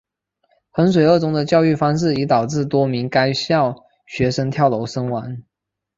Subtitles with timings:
[0.71, 5.43] 衡水二中的教育方式已导致多名该校学生跳楼身亡。